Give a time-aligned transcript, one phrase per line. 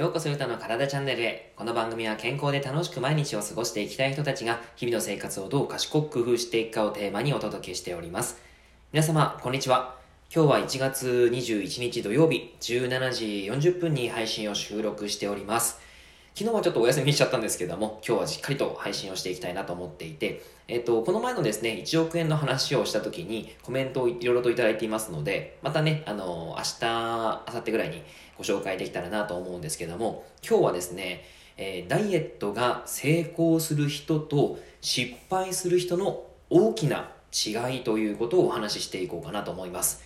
[0.00, 1.52] ようこそゆたの体チャンネルへ。
[1.56, 8.38] この番組は健康で楽しく毎日を過ごしていきたい人たちが日々の生活をどう賢く工夫していくかをテーマにお届けしております。
[8.94, 9.96] 皆様、こんにちは。
[10.34, 15.78] 今日は1月21日土曜日17時40分に配信を収録しております。
[16.34, 28.02] 昨日はちょっとお休みしちゃったんですけども、今日はしっかりと配信をしていきたいなと思っていて、えっと、この前のですね、1億円の話をした時にコメントをいろいろといただいていますので、またね、あの、明日、明後日ぐらいに
[28.38, 31.24] ご紹介できたらなと思うんですけども、今日はですね、
[31.56, 40.02] えー、ダイエットが成功する人と失敗する人の大きな違いということをお話ししていこうかなと思います。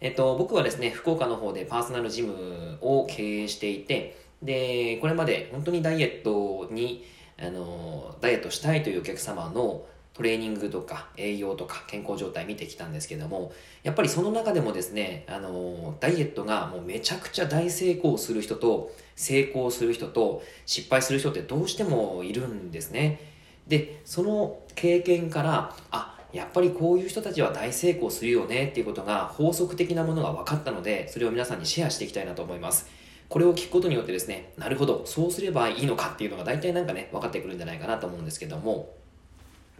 [0.00, 7.04] えっと、僕はですね、福岡の方でパーソナルジムを経営していて、で、これまで本当にダイエットに、
[7.38, 9.84] あの、ダイエットしたいというお客様の
[10.14, 23.20] トレーニングとか栄養とか健康状態見てきたんですけども、やっぱりその中でもですね、あの、ダイエットがもうめちゃくちゃ大成功する人と、成功する人と失敗する人ってどうしてもいるんですね。
[23.66, 33.01] で、その経験から、あ、やっぱりこういう人たちは大成功するよねっていうことが法則的なものが分かったので、それを皆さんにシェアしていきたいなと思います。
[33.32, 38.92] これを聞くことによってですね、なるほど、そうすればいいのかっていうのが大体なんかね、分かってくるんじゃないかなと思うんですけども、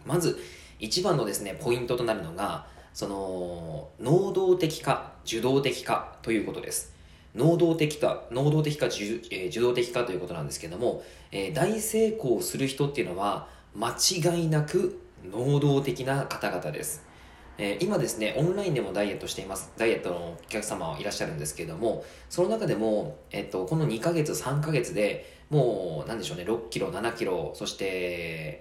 [0.07, 0.39] まず
[0.79, 6.95] 一番のですねポイントとなるのがその能動的か受動的かということです。
[7.35, 17.12] 能動的か能動的か受,、えー、受動的かということなんですけども、えー、大成功する人っていうのは間違いなく能動的な方々です。
[17.57, 19.71] えー、今ですね、オンラインでもダイエットしています。
[19.77, 27.85] ダイエットのお客様はいらっしゃるんですけれども、その中でも、えっと、この2ヶ月、3ヶ月でもう、なんでしょうね、6キロ、7キロ、そして、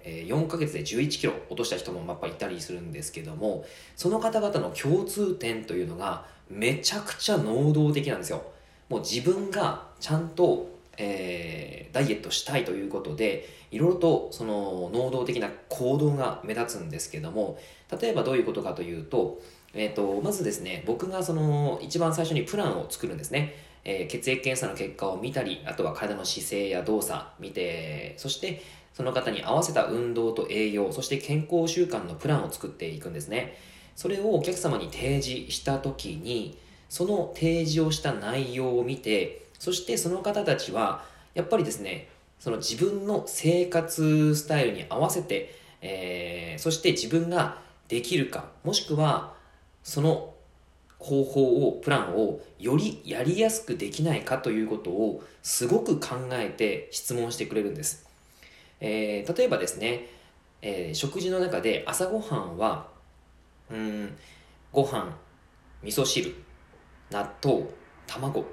[0.05, 3.65] えー、4ヶ月で11キロ落とした人もやっぱいたりするんですけども、
[3.97, 8.43] その方々の共通点というのが、めちゃくちゃ能動的なんですよ。
[8.91, 17.59] もう自分がちゃんとえー、ダイエットしたいということでいろいろとその能動的な行動が目立つんですけども
[18.01, 19.41] 例えばどういうことかというと,、
[19.75, 28.63] えーと、まずですね僕がその一番最初にプランを作るんですね、えー、血液検査の結果を見たりあとは体の姿勢や動作見てそして
[28.93, 33.57] その方に合わせた運動と栄養そして健康習慣のプランを作っていくんですね。
[33.97, 36.59] それをお客様に提示した時に
[36.89, 42.09] その提示をした内容を見てそしてその方たちはやっぱりですね
[42.41, 49.35] その自分の生活スタイルに合わせて、えー、そして自分ができるかもしくは
[49.85, 50.35] その
[50.99, 58.05] 方法をプランをよりやりやすくできないかということをすごく考えて質問してくれるんです、
[58.81, 60.09] えー、例えばですね、
[60.61, 62.89] えー、食事の中で朝ごはんは
[63.71, 64.17] うん
[64.73, 65.17] ご飯
[65.85, 66.35] 味噌汁
[67.13, 67.67] 納豆
[68.09, 68.45] 卵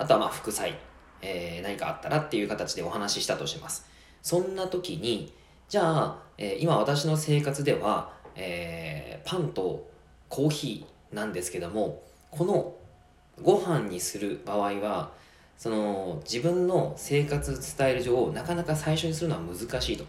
[0.00, 0.78] あとはまあ副菜、
[1.20, 3.86] えー、何かあったらっていう形でお話ししたとします。
[4.22, 5.32] そんな時に、
[5.68, 9.88] じゃあ、えー、今私の生活では、えー、パンと
[10.30, 12.74] コーヒーなんですけども、この
[13.42, 15.12] ご飯にする場合は、
[15.58, 20.04] その自分の生活スタイル上なかなか最初にするのは難しいと。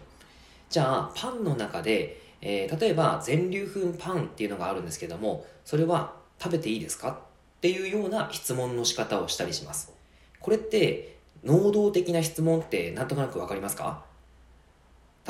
[0.70, 7.20] じゃあ、パンの中で、えー、例えば全粒粉パンっていうのがあるんですけども、それは食べていいですか？
[7.62, 9.92] っていうような質問の仕方をしたりします。
[10.40, 11.14] これって
[11.44, 14.02] 能動的な質問ってなんとなくわかりますか？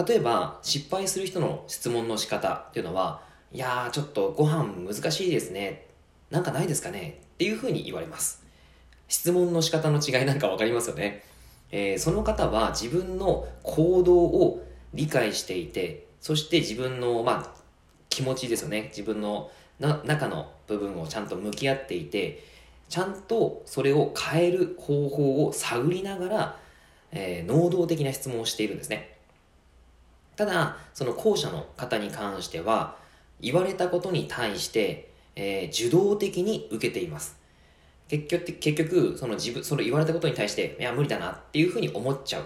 [0.08, 3.20] 例えば失敗する人の質問の仕方っていうのは、
[3.52, 5.86] いやーちょっとご飯難しいですね。
[6.30, 7.20] なんかないですかね？
[7.34, 8.42] っていうふうに言われます。
[9.08, 11.24] 質問の仕方の違いなんかわかりますよね？
[11.70, 17.60] えー、その方は自分の行動を理解していて、そして自分の、まあ、
[18.08, 18.84] 気持ちですよね。
[18.88, 22.44] 自分のな中の部分をちゃんと向き合っていて
[22.88, 26.56] ちゃんとそれを変える方法を探りながら、
[27.10, 29.16] えー、能動的な質問をしているんですね。
[30.36, 32.96] ただその後者の方に関しては
[33.40, 37.38] 言われたことに対して、えー、受動的に受けています。
[38.08, 42.44] 結局結局その自分その言われたことに対していや無理だなっていうふうに思っちゃう。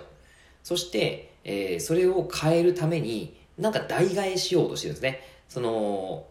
[0.63, 5.21] そして、えー、それを変えるためになんか代替えしようとしてるんですね。
[5.49, 6.27] その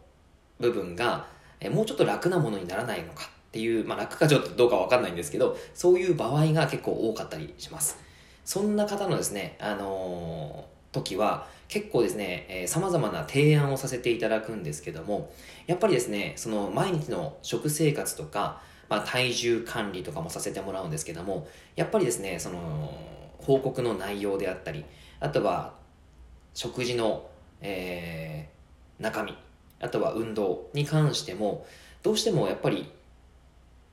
[0.60, 1.28] 部分が、
[1.66, 7.98] えもうちょっと楽なものにならないのかっていう、まあ、楽かちょっとどうかわかんないんですけど、そういう場合が結構多かったりします。
[8.44, 15.32] そんな方のですね、あのー、時は結構ですね、えー、様々な提案をさせていただくんですけども、
[15.68, 22.94] やっぱりですね、その毎日の食生活とか、まあ、体重管理とかもさせてもらうんですけども、やっぱりですね、その、
[23.40, 24.86] 報告の内容であったり、
[25.20, 25.74] あとは、
[26.54, 27.28] 食事の、
[27.62, 29.36] えー、中身
[29.80, 31.66] あとは運動に関しても
[32.04, 32.92] どうしてもやっぱり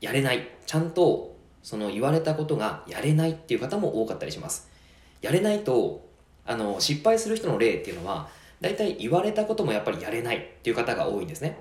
[0.00, 0.48] やれない。
[0.66, 4.68] ちゃんとその言われたことがやれないっていう方も多かったりします。
[5.20, 6.08] やれないと
[6.44, 8.28] あの失敗する人の例っていうのは
[8.60, 11.58] 大体言われたこともやっぱりやれないっていう方が多いんですね。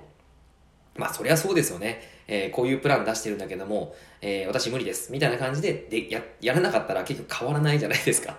[0.96, 5.10] まあそりゃそうですよね、えー、こういうプラン出してるんだけども、えー、私無理です。
[5.12, 8.36] みたいな感じででややらなかったら結局変わらないじゃないですか。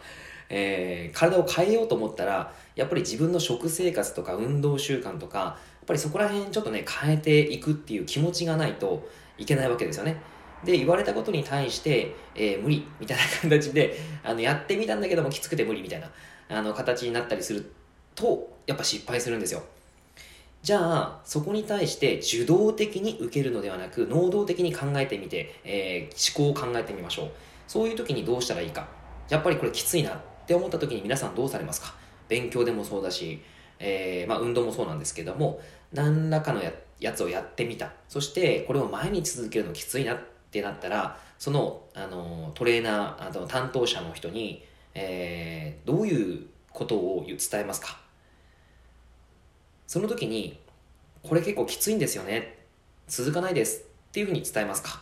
[0.50, 9.08] えー、体を変えようと思ったらやっぱり自分の食生活とか運動習慣とかっぱりそこら辺ちょっとね変えていくっていう気持ちがないと
[9.38, 10.18] いけないわけですよね。
[10.64, 16.10] で言われたことに対して、えー、無理みたいな形で あのやってみたんだけどもきつくて無理みたいな
[16.48, 17.70] あの形になったりする
[18.16, 19.62] とやっぱ失敗するんですよ。
[20.62, 27.32] じゃあそこに対して受動的に受けるのではなく能動的に考えてみて、えー、思考を考えてみましょう。
[27.68, 28.88] そういう時にどうしたらいいか。
[29.30, 31.94] やっぱりこれきついなって思った時に皆さんどうされますか？
[32.30, 33.42] 勉強でもそうだし、
[33.86, 35.60] えー、まあ、運動もそうなんですけども
[35.92, 36.72] 何らかのや
[37.02, 37.92] やつをやってみた。
[38.08, 40.20] そしてこれを毎日続けるのきついなっ
[40.52, 44.64] てなったらそのあのトレーナーあの担当者の人に、
[44.94, 48.00] えー、どういうことを伝えますか？
[49.86, 50.58] その時に
[51.22, 52.64] これ結構きついんですよね。
[53.08, 53.84] 続かないですっ
[54.14, 55.02] ていうふうに伝えますか？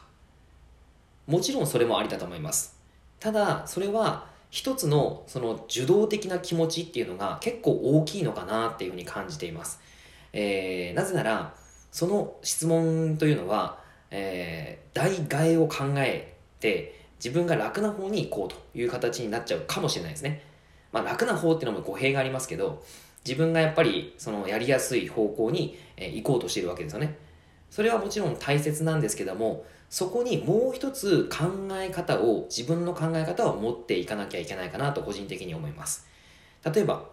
[1.27, 2.75] もちろんそれもありだと思います。
[3.19, 9.79] ただそれは一つのその受動的な気持ちっていうのが結構大きいのかなっていうふうに感じています、
[10.33, 11.55] えー、なぜなら
[11.91, 13.81] その質問というのは
[14.11, 20.43] えー、代替えを考えて自分が楽な方に行こうという形になっちゃうかもしれないですね。
[20.91, 22.83] まあ、楽な方っていうのも語弊がありますけど
[23.25, 27.15] 自分がやっぱりそのやりやすい方向に、行こうとしているわけですよね。
[27.71, 36.05] それはもちろん大切なんですけどもそこにもう一つ考え方を自分の考え方を持っていかなきゃいけないかなと個人的に思います。
[36.63, 37.05] 例えば、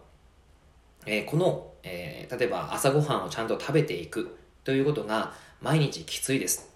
[1.07, 5.33] えー、この、えー、例えば朝ごはんをちゃんと食べていくということが
[5.63, 6.69] 毎日きついです。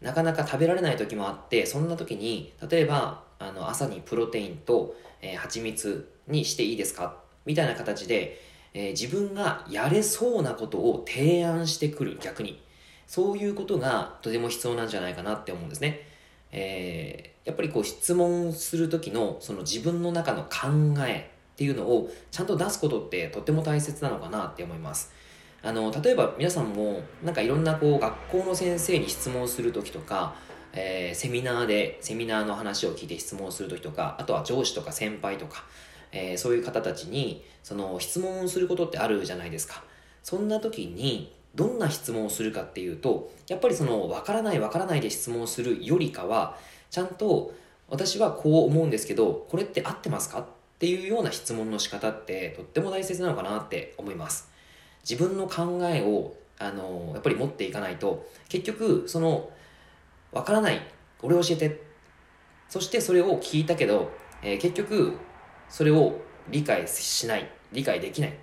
[0.00, 7.16] なかなか食べられない時もあってそんな時に例えばあの朝にプロテインと、えー、蜂蜜にしていいですか？
[7.44, 8.40] みたいな形で、
[8.74, 12.62] えー、自分がやれそうなことを提案してくる逆に。
[13.10, 16.06] そういうことがとても必要なんじゃないかなって思うんですね、
[16.52, 20.68] えー、やっぱりこう質問する時のその自分の中の考
[21.08, 25.12] えっていうのをちゃんと出すことってとっても大切なのかなって思います。
[25.60, 30.36] あの例えば皆さんもなんかいろんなこう学校の先生に質問する時とか、
[30.72, 35.64] えー、セミナーでセミナーの話を聞いて質問する時とかあとは上司とか先輩とか、
[36.12, 39.82] えー、そういう方たちにその質問をすることってあるじゃないですか。
[40.22, 46.56] そんな時にどんな質問をするかっていうとやっぱりその分からない分からないで質問するよりかは
[46.90, 47.52] ちゃんと
[47.88, 50.40] 私はこう思うんですけどこれって合ってますか？
[50.40, 50.44] っ
[50.78, 54.48] ていうような質問の仕方ってとっても大切なのかなって思います。
[55.08, 59.50] 自分の考えをあのやっぱり持っていかないと結局その
[60.32, 60.80] 分からない
[61.22, 61.82] 俺教えて
[62.68, 64.10] そしてそれを聞いたけど、
[64.42, 65.16] えー、結局
[65.68, 68.38] それを理解しない理解できない、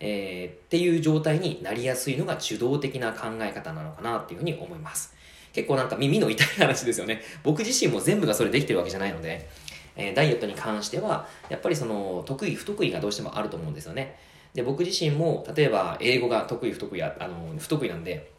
[0.00, 5.14] えー、っていう状態になりやすいのが受動的な考え方なのかなっていうふうに思います。
[5.52, 7.22] 結構なんか耳の痛い話ですよね。
[7.44, 9.48] 僕自身も全部がそれできてるわけじゃないので、
[9.96, 14.16] えー、ダイエットに関してはやっぱりその得意不得意がどうしてもあると思うんですよね。
[14.54, 18.30] で僕自身も例えば英語が得意不得意あの不得意なんで、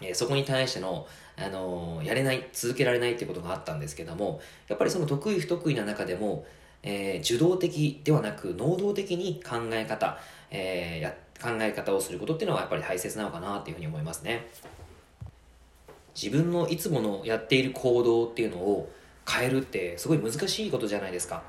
[0.00, 6.44] えー、そこに対しての、あのやれない続けられないってことがあったんですけどもやっぱりその得意不得意な中でも、
[6.82, 10.18] えー、受動的ではなく能動的に考え方、
[10.50, 14.46] えー、や考え方をすることっていうのはやっぱり大切なのかなっていうふうに思いますね。
[16.14, 18.90] 自分のいつものやっている行動っていうのを
[19.28, 21.42] 変えるってすごい難しいことじゃないですか。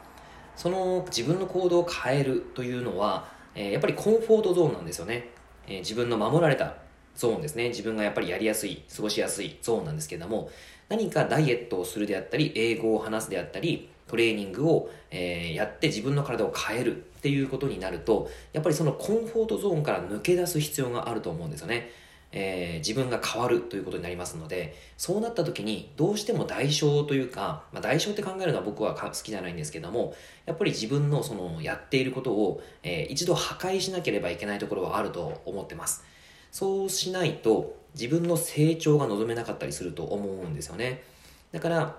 [0.56, 5.30] その自分の行動を変えるというのはえー、やっぱりコンフォートゾーンなんですよね、
[5.68, 6.76] えー、自分の守られた
[7.16, 7.70] ゾーンですね。
[7.70, 10.50] 自分がやっぱりやりやすい過ごしやすいゾーンなんですけれども
[10.88, 17.06] 何かダイエットをするであったり英語を話すであったりトレーニングを、えー、やって自分の体を変える。
[17.22, 21.92] っていうことになるとやっぱりそのコンフォートゾーンから抜け出す必要があると思うんですよね。
[22.32, 36.06] えー、自分が変わるということになりますのでそうなった時にどうしても代償というか、まあ、代償って考えるのは僕は好きじゃないんですけどもやっぱり自分のそのやっていることを、えー、一度破壊しなければいけないところはあると思ってます。
[36.54, 41.04] そうしないと自分の成長が望めなかったりすると思うんですよね。
[41.52, 41.98] だから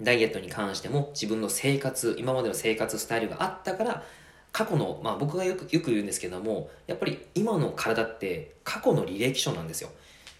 [0.00, 4.04] ダイエットに関しても自分の生活今までの生活スタイルがあったから
[4.52, 9.90] 過去の、まあ、僕がよくよく言うんですけどもやっぱり今の体って過去の履歴書なんですよ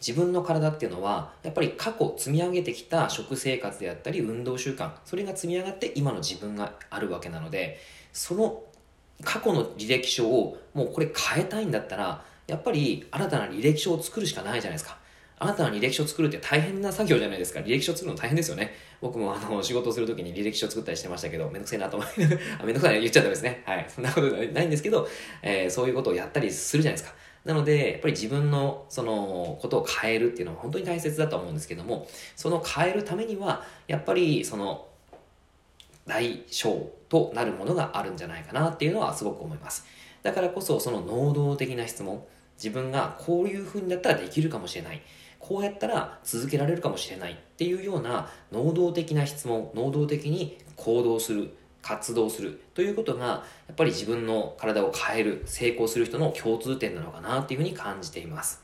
[0.00, 7.78] 自分の体っていうのはやっぱり過去積み上げてきた食生活であったり運動習慣それが積み上がって今の自分があるわけなので
[8.12, 8.62] その
[9.24, 14.98] 過去の履歴書をもうこれ変えたいんだったらやっぱり新たな履歴書を作るしかないじゃないですか
[15.40, 17.60] あなたの履歴書を作るって大変な作業じゃないですか。
[17.60, 18.72] 履歴書を作るの大変ですよね。
[19.00, 23.62] 僕もあの、仕事をするときに履歴書作ったりしてましたけど、めんどくせえなと思いながら、めんどくさい言っちゃったですね。
[23.64, 23.86] はい。
[23.88, 25.08] そんなことないんですけど、
[25.42, 27.16] えー、そういうことをやったりするじゃないですか。
[27.44, 34.86] なので、やっぱり自分のそのことを変えるっていうのは本当に大切だと思うんですけども、その変えるためには、やっぱりその
[36.06, 39.86] 大小となるものがあるんじゃないかなっていうのはすごく思います。
[40.22, 42.24] だからこそその能動的な質問、
[42.58, 45.00] 自分がこういうふうにだったらできるかもしれない。
[45.38, 58.62] こうやったら続けられるかもしれないっていうような能動的な質問、能動的に行動する、活動するということが、やっぱり自分の体を変える、成功する人の共通点なのかなっていうふうに感じています。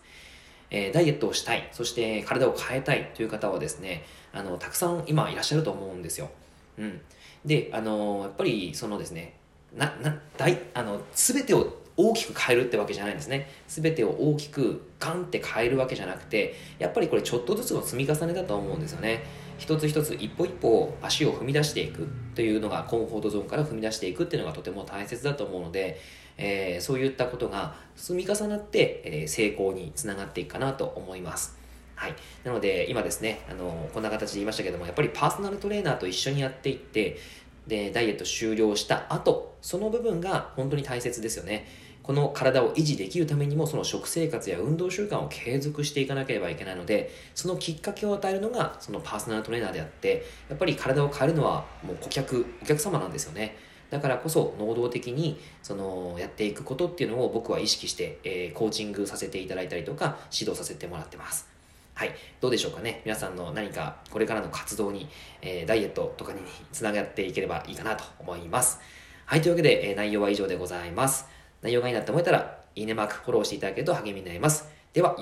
[0.71, 6.31] えー、ダイエットをしたい、そして体を変えたいという方はですね、あの、たくさん今いらっしゃると思うんですよ。
[6.79, 7.01] うん。
[7.45, 9.37] で、あのやっぱりそのですね、
[9.77, 13.49] な、な、大、あの、すべてを大きく変えるってわけじゃないんですね。
[13.69, 19.23] すべてを大きくガンって変えるわけじゃなくて、やっぱりこれちょっとずつの積み重ねだと思うんですよね。
[19.59, 26.01] 一つ一つ一歩一歩足を踏み出していくというのがコンフォートゾーンから踏み出していくっていうのがとても大切だと思うので、
[26.37, 31.57] えー、そういったことが積み重なって、えー、成功につながっていくかなと思います。
[31.95, 32.15] はい。
[32.43, 37.19] なので、今ですね、あの、こんな形で言いましたけども、やっぱりパーソナルトレーナーと一緒にやっていって、
[37.67, 41.67] で、ダイエット終了した後、その部分が本当に大切ですよね。
[42.05, 53.57] この体を維持できるためにもその食生活や運動習慣を継続していかなければいけないのでそのきっかけを与えるのがそのパーソナルトレーナーであってやっぱり体を変えるのはもう顧客お客様なんですよね
[53.89, 61.54] だからこそ能動的にそのやっていくことっていうのを僕は意識して、えー、コーチングさせていただいたりとか指導させてもらってます
[61.97, 62.15] はい。
[62.41, 63.03] どうでしょうかね。
[63.05, 65.09] 皆さんの何かこれからの活動に、
[65.41, 66.41] えー、ダイエットとかに
[66.73, 68.81] つながっていければいいかなと思います。
[69.27, 69.41] はい。
[69.41, 71.27] というわけで、えー、内容は以上でございます。
[71.63, 74.69] 内容がいいなと思えたら、いいねマーク、フォローしていただけると励みになります。
[74.93, 75.15] では、